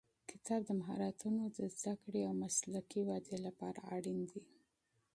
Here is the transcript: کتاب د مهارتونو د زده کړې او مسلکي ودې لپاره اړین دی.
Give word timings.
کتاب 0.31 0.61
د 0.65 0.69
مهارتونو 0.79 1.41
د 1.57 1.59
زده 1.77 1.93
کړې 2.03 2.21
او 2.29 2.33
مسلکي 2.43 3.01
ودې 3.07 3.37
لپاره 3.47 3.79
اړین 3.95 4.19
دی. 4.31 4.41